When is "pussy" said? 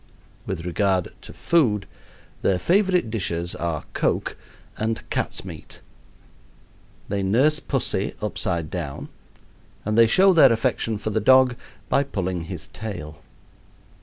7.59-8.15